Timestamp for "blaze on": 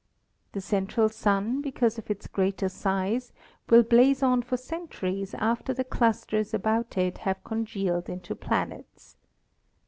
3.83-4.41